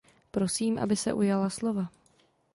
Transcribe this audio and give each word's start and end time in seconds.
Prosím, 0.31 0.79
aby 0.79 0.95
se 0.95 1.13
ujala 1.13 1.49
slova. 1.49 1.89